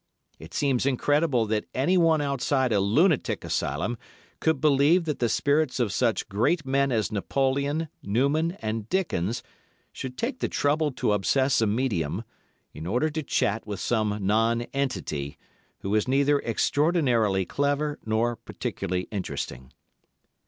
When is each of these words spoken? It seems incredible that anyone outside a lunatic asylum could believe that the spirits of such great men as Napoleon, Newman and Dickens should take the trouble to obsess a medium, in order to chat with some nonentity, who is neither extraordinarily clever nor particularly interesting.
It 0.39 0.51
seems 0.55 0.87
incredible 0.87 1.45
that 1.45 1.65
anyone 1.75 2.21
outside 2.21 2.73
a 2.73 2.79
lunatic 2.79 3.43
asylum 3.43 3.99
could 4.39 4.59
believe 4.59 5.05
that 5.05 5.19
the 5.19 5.29
spirits 5.29 5.79
of 5.79 5.93
such 5.93 6.27
great 6.27 6.65
men 6.65 6.91
as 6.91 7.11
Napoleon, 7.11 7.87
Newman 8.01 8.53
and 8.63 8.89
Dickens 8.89 9.43
should 9.91 10.17
take 10.17 10.39
the 10.39 10.49
trouble 10.49 10.91
to 10.93 11.13
obsess 11.13 11.61
a 11.61 11.67
medium, 11.67 12.23
in 12.73 12.87
order 12.87 13.11
to 13.11 13.21
chat 13.21 13.67
with 13.67 13.79
some 13.79 14.17
nonentity, 14.25 15.37
who 15.81 15.93
is 15.93 16.07
neither 16.07 16.39
extraordinarily 16.39 17.45
clever 17.45 17.99
nor 18.03 18.37
particularly 18.37 19.01
interesting. 19.11 19.71